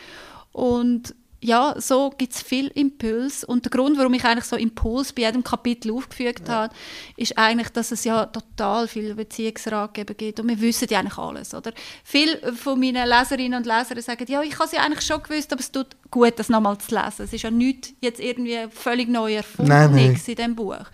[0.52, 3.42] Und ja, so gibt es viel Impuls.
[3.42, 6.54] Und der Grund, warum ich eigentlich so Impuls bei jedem Kapitel aufgefügt ja.
[6.54, 6.74] habe,
[7.16, 10.38] ist eigentlich, dass es ja total viele Beziehungsratgeber gibt.
[10.38, 11.72] Und wir wissen ja eigentlich alles, oder?
[12.04, 15.52] Viele von meinen Leserinnen und Lesern sagen, ja, ich habe es ja eigentlich schon gewusst,
[15.52, 17.24] aber es tut gut, das nochmal zu lesen.
[17.24, 20.84] Es ist ja nichts jetzt irgendwie völlig neu erfunden in diesem Buch.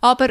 [0.00, 0.28] Aber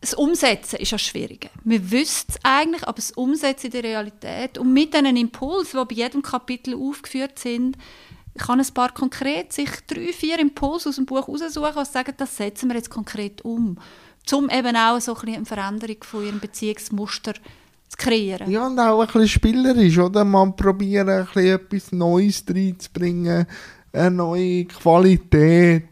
[0.00, 1.50] das Umsetzen ist ja schwieriger.
[1.62, 5.94] Wir wissen es eigentlich, aber das Umsetzen in der Realität und mit diesen Impulsen, die
[5.94, 7.76] bei jedem Kapitel aufgeführt sind,
[8.38, 12.36] kann ein paar konkret sich drei, vier Impulse aus dem Buch heraussuchen und sagen, das
[12.36, 13.76] setzen wir jetzt konkret um.
[14.32, 18.50] Um eben auch so ein eine Veränderung von ihrem Beziehungsmuster zu kreieren.
[18.50, 20.24] Ja, und auch ein bisschen spielerisch, oder?
[20.24, 23.46] Man probieren, ein bisschen etwas Neues reinzubringen,
[23.92, 25.88] eine neue Qualität,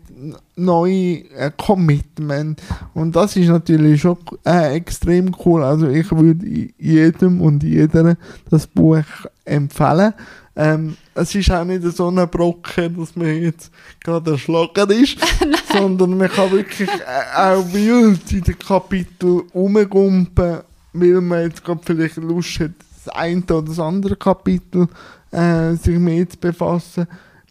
[0.57, 2.63] neue äh, Commitment.
[2.95, 5.63] Und das ist natürlich schon äh, extrem cool.
[5.63, 8.17] Also ich würde jedem und jeder
[8.51, 9.05] das Buch
[9.45, 10.15] empfehlen.
[10.57, 15.19] Ähm, es ist auch nicht so ein Brocken, dass man jetzt gerade erschlagen ist,
[15.73, 20.59] sondern man kann wirklich äh, auch wild in den Kapitel rumgumpen,
[20.93, 22.73] weil man jetzt gerade vielleicht Lust hat,
[23.05, 24.89] das eine oder das andere Kapitel
[25.31, 27.07] äh, sich mit zu befassen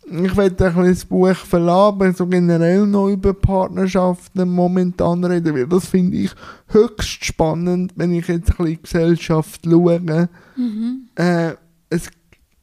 [0.10, 6.18] ich werde das Buch verlassen, so generell noch über Partnerschaften momentan reden, weil das finde
[6.18, 6.32] ich
[6.70, 10.30] höchst spannend, wenn ich jetzt ein bisschen Gesellschaft schaue.
[10.56, 11.10] Mhm.
[11.16, 11.54] Äh,
[11.90, 12.10] es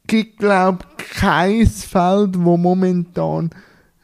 [0.07, 3.51] gibt, glaube ich, kein Feld, wo momentan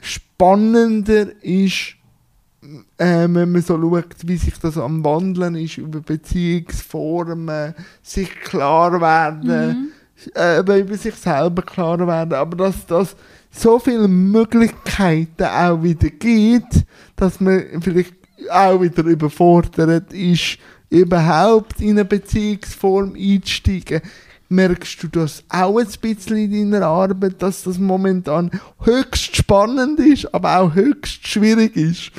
[0.00, 1.96] spannender ist
[2.98, 9.00] äh, wenn man so schaut, wie sich das am Wandeln ist, über Beziehungsformen, sich klar
[9.00, 9.88] werden, mhm.
[10.34, 13.16] Äh, über sich selber klar werden, aber dass das
[13.50, 16.84] so viele Möglichkeiten auch wieder gibt,
[17.16, 18.14] dass man vielleicht
[18.50, 24.00] auch wieder überfordert ist, überhaupt in eine Beziehungsform einzusteigen.
[24.48, 30.34] Merkst du das auch ein bisschen in deiner Arbeit, dass das momentan höchst spannend ist,
[30.34, 32.10] aber auch höchst schwierig ist?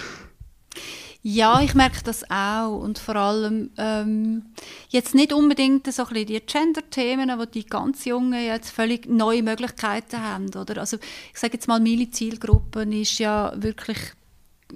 [1.24, 4.46] Ja, ich merke das auch und vor allem ähm,
[4.90, 9.44] jetzt nicht unbedingt so ein bisschen die Gender-Themen, wo die ganz Jungen jetzt völlig neue
[9.44, 10.80] Möglichkeiten haben, oder?
[10.80, 10.98] Also
[11.32, 14.00] ich sage jetzt mal, meine Zielgruppe ist ja wirklich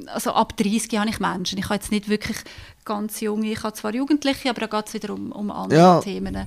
[0.07, 1.57] also ab 30 habe ich Menschen.
[1.57, 2.37] Ich habe jetzt nicht wirklich
[2.83, 6.01] ganz junge, ich habe zwar Jugendliche, aber da geht es wieder um, um andere ja.
[6.01, 6.45] Themen.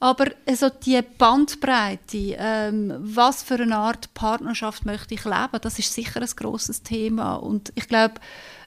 [0.00, 5.94] Aber also die Bandbreite, ähm, was für eine Art Partnerschaft möchte ich leben, das ist
[5.94, 7.36] sicher ein großes Thema.
[7.36, 8.14] Und ich glaube,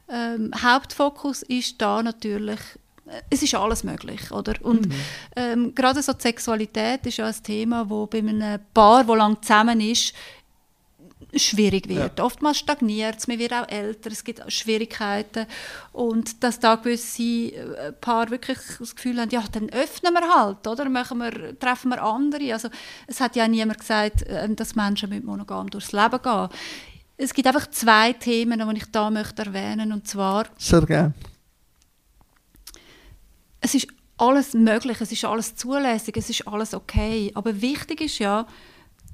[0.09, 2.59] ähm, Hauptfokus ist da natürlich
[3.07, 4.53] äh, es ist alles möglich, oder?
[4.61, 4.95] Und mhm.
[5.35, 9.41] ähm, gerade so die Sexualität ist ja ein Thema, wo bei einem Paar, das lang
[9.41, 10.13] zusammen ist,
[11.35, 12.19] schwierig wird.
[12.19, 12.25] Ja.
[12.25, 15.47] Oftmals stagniert es, man wird auch älter, es gibt Schwierigkeiten
[15.91, 20.65] und dass da gewisse äh, Paar wirklich das Gefühl haben, ja, dann öffnen wir halt,
[20.67, 20.87] oder?
[20.89, 22.53] Machen wir, treffen wir andere.
[22.53, 22.69] Also
[23.07, 26.49] es hat ja niemand gesagt, ähm, dass Menschen mit monogam durchs Leben gehen.
[27.17, 30.47] Es gibt einfach zwei Themen, die ich da möchte erwähnen und zwar...
[30.57, 31.13] Sehr gerne.
[33.61, 38.19] Es ist alles möglich, es ist alles zulässig, es ist alles okay, aber wichtig ist
[38.19, 38.45] ja,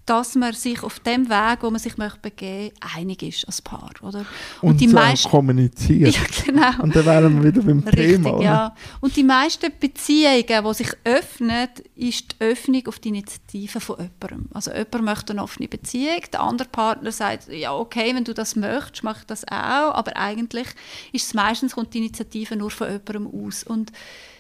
[0.05, 3.91] dass man sich auf dem Weg, wo man sich möchte begeben, einig ist als Paar,
[4.01, 4.25] oder?
[4.61, 6.15] Und, und die meisten kommuniziert.
[6.21, 6.83] Ja, genau.
[6.83, 8.33] Und dann wären wir wieder beim Richtig, Thema.
[8.33, 8.43] Oder?
[8.43, 8.75] Ja.
[8.99, 14.49] Und die meisten Beziehungen, die sich öffnen, ist die Öffnung auf die Initiative von jemandem.
[14.53, 18.55] Also jemand möchte eine offene Beziehung, der andere Partner sagt, ja okay, wenn du das
[18.55, 20.67] möchtest, mache ich das auch, aber eigentlich
[21.11, 23.63] ist es meistens kommt die Initiative nur von jemandem aus.
[23.63, 23.91] Und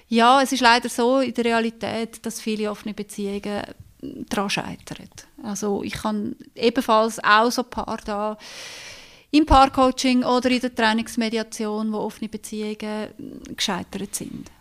[0.07, 3.63] ja, es ist leider so in der Realität, dass viele offene Beziehungen
[4.01, 5.09] daran scheitern.
[5.43, 8.37] Also ich kann ebenfalls auch so Paar da
[9.31, 13.09] im Paarcoaching oder in der Trainingsmediation, wo offene Beziehungen
[13.55, 14.51] gescheitert sind.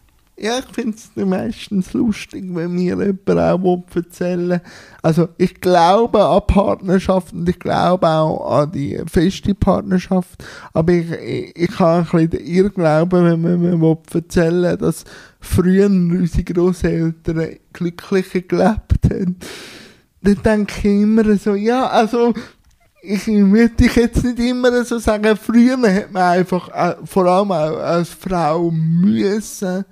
[0.42, 4.62] Ja, ich finde es meistens lustig, wenn mir jemand auch erzählen
[5.02, 11.10] Also ich glaube an Partnerschaft und ich glaube auch an die feste Partnerschaft, aber ich,
[11.10, 15.04] ich, ich habe ein bisschen den Irrglauben, wenn man mir erzählen dass
[15.40, 19.36] früher unsere Großeltern glücklicher gelebt haben.
[20.22, 22.32] Dann denke ich immer so, ja, also
[23.02, 27.50] ich würde ich jetzt nicht immer so sagen, früher hat man einfach, äh, vor allem
[27.50, 29.84] als Frau müssen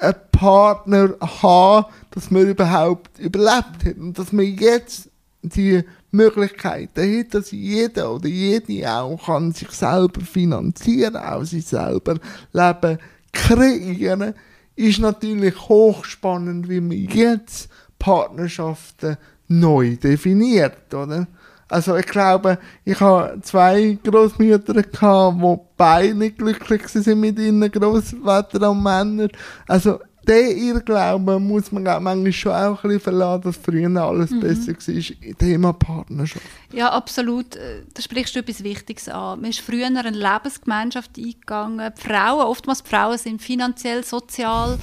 [0.00, 3.96] einen Partner haben, dass man überhaupt überlebt hat.
[3.96, 5.10] Und dass man jetzt
[5.42, 12.16] die Möglichkeiten hat, dass jeder oder jede auch kann sich selber finanzieren, auch sich selber
[12.52, 12.98] Leben
[13.32, 14.34] kreieren,
[14.74, 19.16] ist natürlich hochspannend, wie man jetzt Partnerschaften
[19.48, 21.26] neu definiert, oder?
[21.68, 27.70] Also ich glaube, ich habe zwei Großmütter gehabt, die beide nicht glücklich sind mit ihren
[27.70, 29.30] Großvätern und Männern.
[29.66, 34.40] Also den Irrglauben muss man manchmal schon auch ein bisschen verlassen, dass früher alles mhm.
[34.40, 35.36] besser war.
[35.38, 36.44] Thema Partnerschaft.
[36.72, 37.56] Ja, absolut.
[37.56, 39.40] Da sprichst du etwas Wichtiges an.
[39.40, 41.92] Man ist früher eine Lebensgemeinschaft eingegangen.
[41.96, 44.78] Die Frauen, oftmals die Frauen sind finanziell, sozial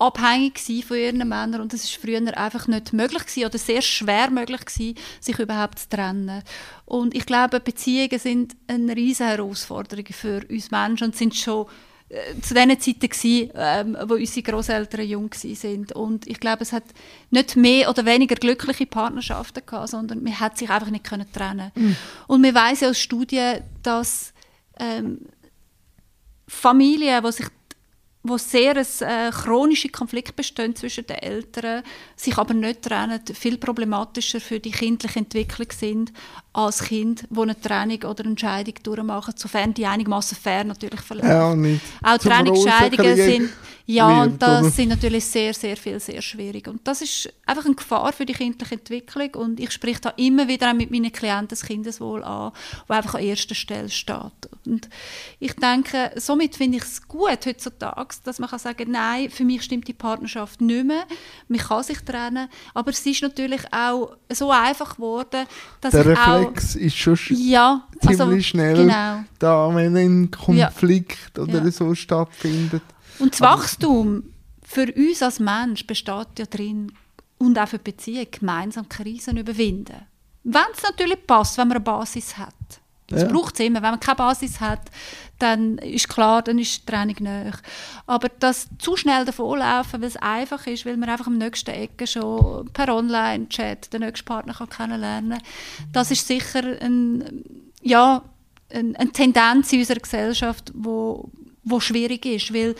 [0.00, 4.30] abhängig von ihren Männern und es ist früher einfach nicht möglich gewesen, oder sehr schwer
[4.30, 6.42] möglich gewesen, sich überhaupt zu trennen.
[6.86, 11.66] Und ich glaube, Beziehungen sind eine riesige Herausforderung für uns Menschen und sind schon
[12.08, 16.72] äh, zu den Zeiten gewesen, ähm, wo unsere Großeltern jung sind und ich glaube, es
[16.72, 16.84] hat
[17.30, 21.70] nicht mehr oder weniger glückliche Partnerschaften gehabt, sondern man hat sich einfach nicht können trennen.
[21.74, 21.96] Mhm.
[22.26, 24.32] Und wir wissen aus Studien, dass
[24.78, 25.20] ähm,
[26.48, 27.46] Familien, die sich
[28.22, 31.82] wo sehr ein äh, chronischer Konflikt besteht zwischen den Eltern,
[32.16, 36.12] sich aber nicht trennen, viel problematischer für die kindliche Entwicklung sind
[36.52, 41.28] als Kind, die eine Trennung oder eine Scheidung durchmachen, sofern die einigermaßen fair natürlich verläuft.
[41.28, 41.80] Ja, nicht.
[42.02, 43.50] Auch Trennungsscheidungen sind,
[43.86, 44.70] ja, und das oder?
[44.70, 46.68] sind natürlich sehr, sehr viel, sehr schwierig.
[46.68, 50.46] Und das ist einfach eine Gefahr für die kindliche Entwicklung und ich spreche da immer
[50.46, 52.52] wieder mit meinen Klienten das Kindeswohl an,
[52.86, 54.48] wo einfach an erster Stelle steht.
[54.64, 54.88] Und
[55.40, 59.62] ich denke, somit finde ich es gut heutzutage, dass man kann sagen nein, für mich
[59.62, 61.04] stimmt die Partnerschaft nicht mehr,
[61.48, 65.46] man kann sich trennen, aber es ist natürlich auch so einfach geworden,
[65.80, 69.24] dass Der ich Reflex auch, ist schon ja, ziemlich also, schnell genau.
[69.38, 71.42] da, wenn ein Konflikt ja.
[71.42, 71.70] oder ja.
[71.70, 72.82] so stattfindet.
[73.18, 74.24] Und das Wachstum
[74.62, 76.92] für uns als Mensch besteht ja drin,
[77.40, 80.06] und auch für Beziehungen, gemeinsam Krisen überwinden.
[80.44, 82.54] Wenn es natürlich passt, wenn man eine Basis hat.
[83.08, 83.28] Das ja.
[83.28, 83.82] braucht es immer.
[83.82, 84.90] Wenn man keine Basis hat,
[85.42, 87.52] dann ist klar, dann ist die Training näher.
[88.06, 92.06] Aber das zu schnell davonlaufen, weil es einfach ist, weil man einfach am nächsten Ecke
[92.06, 97.44] schon per Online-Chat den nächsten Partner kann kennenlernen kann, das ist sicher ein,
[97.82, 98.22] ja,
[98.72, 101.30] ein, eine Tendenz in unserer Gesellschaft, wo,
[101.64, 102.74] wo schwierig ist, weil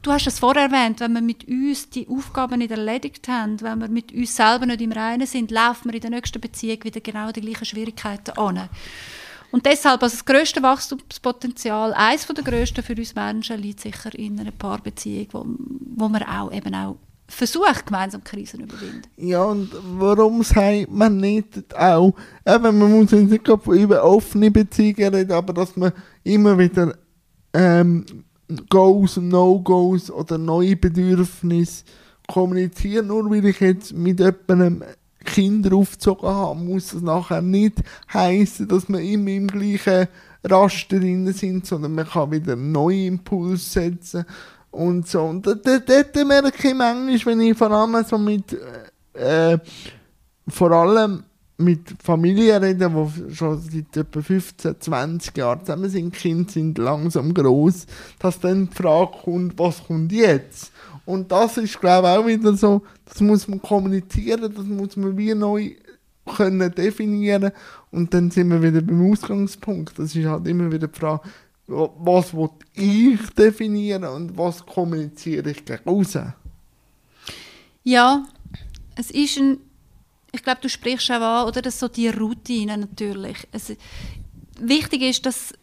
[0.00, 3.80] Du hast es vorher erwähnt, wenn wir mit uns die Aufgaben nicht erledigt haben, wenn
[3.80, 7.00] wir mit uns selber nicht im Reinen sind, laufen wir in der nächsten Beziehung wieder
[7.00, 8.68] genau die gleichen Schwierigkeiten an.
[9.50, 14.38] Und deshalb, also das grösste Wachstumspotenzial, eines der grössten für uns Menschen, liegt sicher in
[14.38, 15.46] einer Paarbeziehung, wo,
[15.96, 16.96] wo man auch eben auch
[17.28, 19.02] versucht, gemeinsam Krisen zu überwinden.
[19.16, 22.14] Ja, und warum sagt man nicht auch,
[22.46, 25.92] eben, man muss nicht über offene Beziehungen reden, aber dass man
[26.24, 26.94] immer wieder
[27.52, 28.04] ähm,
[28.70, 31.84] Goals, No-Goes oder neue Bedürfnisse
[32.26, 33.06] kommuniziert.
[33.06, 34.84] Nur weil ich jetzt mit jemandem
[35.28, 40.08] Kinder aufgezogen habe, muss das nachher nicht heißen, dass wir immer im gleichen
[40.44, 44.24] Raster drin sind, sondern man kann wieder neue Impulse setzen
[44.70, 45.22] und so.
[45.22, 48.56] Und dort, merke ich manchmal, wenn ich vor allem so mit,
[49.14, 49.58] äh,
[50.48, 51.24] vor allem
[51.58, 57.34] mit Familien reden, die schon seit etwa 15, 20 Jahren zusammen sind, Kinder sind langsam
[57.34, 57.86] groß,
[58.20, 60.70] dass dann die Frage kommt, was kommt jetzt?
[61.08, 65.16] Und das ist, glaube ich, auch wieder so, das muss man kommunizieren, das muss man
[65.16, 65.70] wie neu
[66.26, 67.50] können definieren
[67.90, 69.98] und dann sind wir wieder beim Ausgangspunkt.
[69.98, 71.22] Das ist halt immer wieder die Frage,
[71.66, 76.18] was will ich definieren und was kommuniziere ich gegen raus?
[77.84, 78.26] Ja,
[78.94, 79.60] es ist ein
[80.30, 83.48] ich glaube, du sprichst auch an, oder, dass so die Routine natürlich.
[83.50, 83.74] Es,
[84.60, 85.54] wichtig ist, dass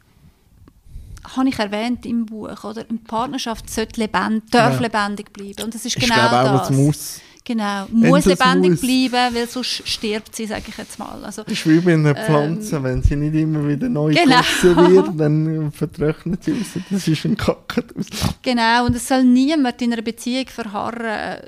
[1.35, 2.85] habe ich erwähnt im Buch, oder?
[2.87, 4.81] Eine Partnerschaft sollte lebend, darf ja.
[4.81, 5.63] lebendig bleiben.
[5.63, 6.71] Und das ist genau ich glaube auch, das.
[6.71, 7.21] muss.
[7.47, 8.81] Genau, muss lebendig muss.
[8.81, 11.23] bleiben, weil sonst stirbt sie, sage ich jetzt mal.
[11.23, 14.15] Also, das ist wie bei einer ähm, Pflanze, ähm, wenn sie nicht immer wieder neu
[14.15, 14.41] genau.
[14.89, 16.81] wird, dann vertrocknet sie aus.
[16.89, 18.07] Das ist ein Kaktus.
[18.41, 21.39] Genau, und es soll niemand in einer Beziehung verharren,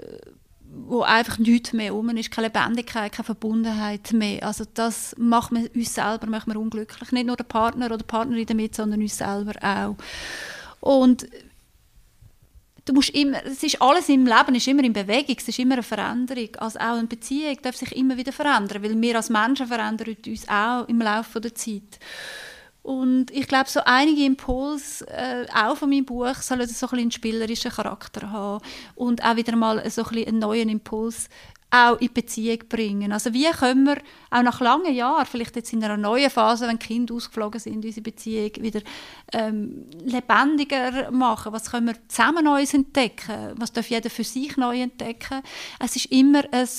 [0.85, 4.45] wo einfach nichts mehr um ist, keine Lebendigkeit, keine Verbundenheit mehr.
[4.45, 7.11] Also das macht man uns selber macht man unglücklich.
[7.11, 9.95] Nicht nur der Partner oder die Partnerin damit, sondern uns selber auch.
[10.79, 11.27] Und
[12.85, 15.73] du musst immer, es ist alles im Leben ist immer in Bewegung, es ist immer
[15.73, 16.55] eine Veränderung.
[16.57, 20.47] Also auch eine Beziehung darf sich immer wieder verändern, weil wir als Menschen verändern uns
[20.47, 21.99] auch im Laufe der Zeit.
[22.87, 27.11] Und ich glaube, so einige Impulse, äh, auch von meinem Buch, sollen so ein einen
[27.11, 28.63] spielerischen Charakter haben
[28.95, 31.27] und auch wieder mal so ein einen neuen Impuls
[31.69, 33.11] auch in Beziehung bringen.
[33.11, 33.97] Also wie können wir
[34.29, 38.03] auch nach langen Jahren, vielleicht jetzt in einer neuen Phase, wenn Kinder ausgeflogen sind, unsere
[38.03, 38.79] Beziehung wieder
[39.33, 41.51] ähm, lebendiger machen?
[41.51, 43.51] Was können wir zusammen Neues entdecken?
[43.55, 45.41] Was darf jeder für sich neu entdecken?
[45.77, 46.69] Es ist immer ein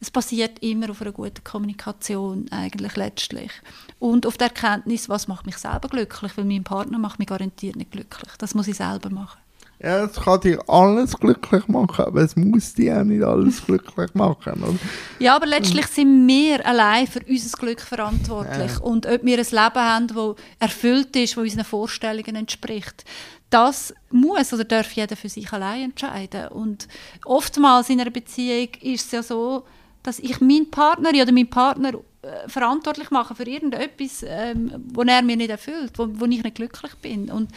[0.00, 3.50] es basiert immer auf einer guten Kommunikation eigentlich letztlich.
[3.98, 7.76] Und auf der Erkenntnis, was macht mich selber glücklich, weil mein Partner macht mich garantiert
[7.76, 8.32] nicht glücklich.
[8.38, 9.38] Das muss ich selber machen.
[9.80, 14.12] Ja, es kann dir alles glücklich machen, aber es muss dir auch nicht alles glücklich
[14.14, 14.62] machen.
[14.62, 14.78] Oder?
[15.20, 18.72] Ja, aber letztlich sind wir allein für unser Glück verantwortlich.
[18.72, 18.80] Ja.
[18.80, 23.04] Und ob wir ein Leben haben, das erfüllt ist, das unseren Vorstellungen entspricht,
[23.50, 26.48] das muss oder darf jeder für sich allein entscheiden.
[26.48, 26.88] Und
[27.24, 29.64] oftmals in einer Beziehung ist es ja so,
[30.02, 31.92] dass ich meinen Partner oder meinen Partner
[32.48, 36.94] verantwortlich mache für irgendetwas, ähm, wo er mir nicht erfüllt, wo, wo ich nicht glücklich
[36.96, 37.30] bin.
[37.30, 37.50] Und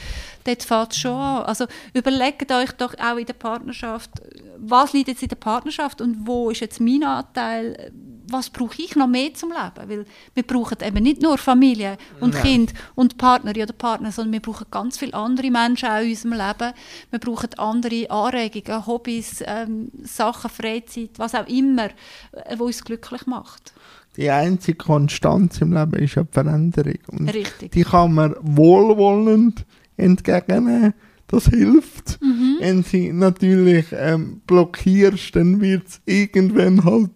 [0.43, 1.43] dort fängt es schon an.
[1.43, 4.12] Also überlegt euch doch auch in der Partnerschaft,
[4.58, 7.91] was liegt jetzt in der Partnerschaft und wo ist jetzt mein Anteil,
[8.28, 9.89] was brauche ich noch mehr zum Leben?
[9.89, 12.43] Weil wir brauchen eben nicht nur Familie und Nein.
[12.43, 16.34] Kind und Partner oder Partner, sondern wir brauchen ganz viele andere Menschen auch in unserem
[16.34, 16.74] Leben.
[17.10, 21.86] Wir brauchen andere Anregungen, Hobbys, ähm, Sachen, Freizeit, was auch immer,
[22.32, 23.74] äh, was uns glücklich macht.
[24.21, 26.99] Die einzige Konstanz im Leben ist ja die Veränderung.
[27.07, 27.71] Und Richtig.
[27.71, 29.65] Die kann man wohlwollend
[29.97, 30.93] entgegennehmen
[31.31, 32.19] das hilft.
[32.21, 32.57] Mhm.
[32.60, 37.12] Wenn sie natürlich ähm, blockierst, dann wird es irgendwann halt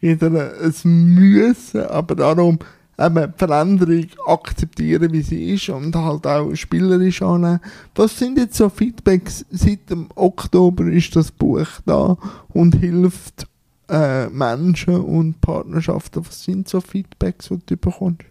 [0.00, 2.58] wieder ein Müssen, aber darum
[2.98, 7.60] eben Veränderung akzeptieren, wie sie ist und halt auch spielerisch annehmen.
[7.94, 9.46] Was sind jetzt so Feedbacks?
[9.50, 12.18] Seit dem Oktober ist das Buch da
[12.48, 13.46] und hilft
[13.90, 16.26] äh, Menschen und Partnerschaften.
[16.26, 18.24] Was sind so Feedbacks, die du bekommst?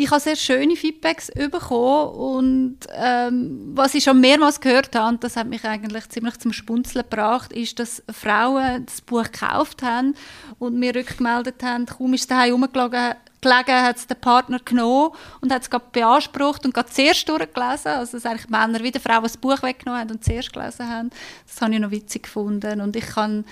[0.00, 5.24] Ich habe sehr schöne Feedbacks bekommen und ähm, was ich schon mehrmals gehört habe, und
[5.24, 10.14] das hat mich eigentlich ziemlich zum Spunzeln gebracht, ist, dass Frauen das Buch gekauft haben
[10.60, 15.10] und mir rückgemeldet haben, kaum ist es daheim rumgelegen, gelegen, hat es der Partner genommen
[15.40, 17.92] und hat es gerade beansprucht und gerade zuerst durchgelesen.
[17.92, 21.10] Also, dass eigentlich Männer wie Frauen das Buch weggenommen haben und zuerst gelesen haben.
[21.46, 22.80] Das habe ich noch witzig gefunden.
[22.80, 23.44] Und ich hatte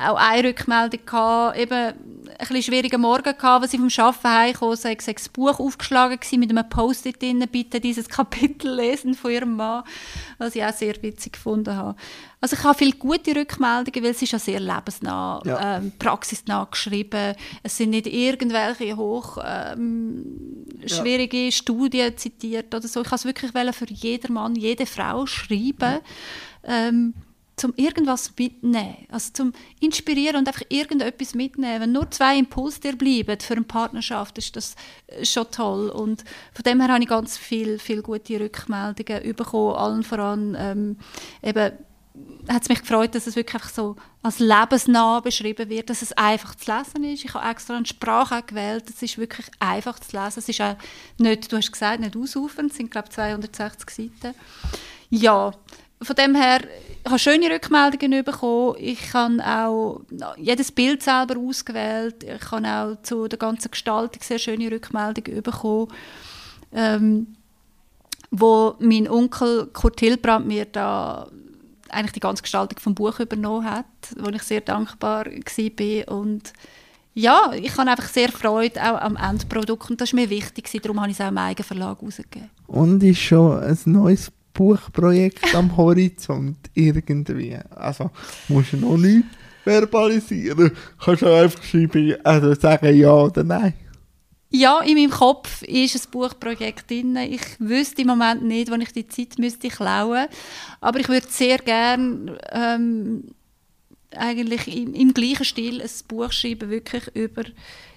[0.00, 1.94] auch eine Rückmeldung, gehabt, eben ein
[2.38, 6.40] bisschen schwierigen Morgen gehabt, als ich vom Arbeiten heimkam, sei ich das Buch aufgeschlagen gewesen,
[6.40, 9.84] mit einem Post-it drin, bitte dieses Kapitel lesen von ihrem Mann,
[10.38, 11.96] was ich auch sehr witzig gefunden habe.
[12.40, 15.76] Also ich habe viele gute Rückmeldungen, weil es ist ja sehr lebensnah, Ja.
[15.76, 17.34] ähm, praxisnah geschrieben.
[17.62, 23.02] Es sind nicht irgendwelche hoch ähm, schwierige Studien zitiert oder so.
[23.02, 26.00] Ich habe es wirklich für jeden Mann, jede Frau schreiben,
[26.64, 27.14] ähm,
[27.60, 31.80] zum irgendwas mitnehmen, also zum inspirieren und einfach irgendetwas mitnehmen.
[31.82, 34.74] Wenn nur zwei Impulse dir bleiben für eine Partnerschaft, ist das
[35.08, 35.90] äh, schon toll.
[35.90, 40.96] Und von dem her habe ich ganz viel, viel gute Rückmeldungen bekommen, allen voran ähm,
[41.42, 41.72] eben
[42.48, 46.54] hat es mich gefreut, dass es wirklich so als lebensnah beschrieben wird, dass es einfach
[46.54, 47.24] zu lesen ist.
[47.24, 50.40] Ich habe extra eine Sprache gewählt, es ist wirklich einfach zu lesen.
[50.40, 50.76] Es ist auch
[51.18, 54.34] nicht, du hast gesagt, nicht ausufernd, es sind glaube ich 260 Seiten.
[55.10, 55.52] Ja,
[56.02, 56.60] von dem her,
[57.04, 58.76] ich habe schöne Rückmeldungen bekommen.
[58.78, 60.02] Ich habe auch
[60.36, 62.24] jedes Bild selber ausgewählt.
[62.24, 65.88] Ich habe auch zu der ganzen Gestaltung sehr schöne Rückmeldungen bekommen.
[66.72, 67.36] Ähm,
[68.30, 71.28] wo mein Onkel Kurt Hilbrand mir da
[71.88, 73.86] eigentlich die ganze Gestaltung vom Buch übernommen hat,
[74.16, 76.16] wo ich sehr dankbar war.
[76.16, 76.52] Und
[77.14, 81.00] ja, ich habe einfach sehr Freude auch am Endprodukt und das ist mir wichtig, darum
[81.00, 82.50] habe ich es auch im eigenen Verlag rausgegeben.
[82.68, 87.56] Und ist schon ein neues Buchprojekt am Horizont irgendwie.
[87.70, 88.10] Also
[88.48, 89.24] musst du noch nicht
[89.64, 90.72] verbalisieren.
[91.02, 93.74] Kannst du einfach schreiben, also sagen ja oder nein.
[94.52, 97.16] Ja, in meinem Kopf ist ein Buchprojekt drin.
[97.16, 100.26] Ich wüsste im Moment nicht, wann ich die Zeit müsste klauen.
[100.80, 103.32] Aber ich würde sehr gerne ähm,
[104.10, 107.44] eigentlich im, im gleichen Stil ein Buch schreiben, wirklich über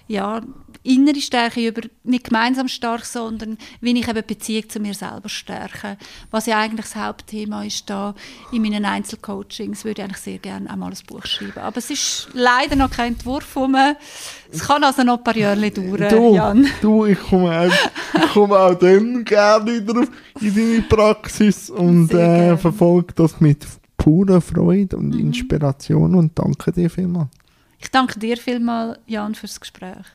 [0.06, 0.40] ja,
[0.82, 5.96] innere Stärke, über nicht gemeinsam stark, sondern wie ich eben Beziehung zu mir selber stärke.
[6.30, 8.14] Was ja eigentlich das Hauptthema ist da
[8.52, 11.58] in meinen Einzelcoachings, würde ich eigentlich sehr gerne auch mal ein Buch schreiben.
[11.58, 13.76] Aber es ist leider noch kein Entwurf rum.
[14.52, 16.66] Es kann also noch ein paar Jahre dauern, Du, Jan.
[16.82, 20.06] du ich, komme auch, ich komme auch dann gerne wieder
[20.40, 23.64] in deine Praxis und äh, verfolge das mit
[23.96, 25.20] purer Freude und Mhm.
[25.28, 27.28] Inspiration und danke dir vielmals.
[27.84, 30.06] Ich danke dir vielmals, Jan, fürs Gespräch.